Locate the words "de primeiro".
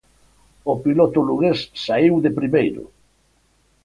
2.25-2.83